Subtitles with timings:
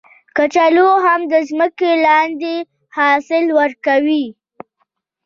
[0.37, 2.55] کچالو هم د ځمکې لاندې
[2.97, 4.25] حاصل ورکوي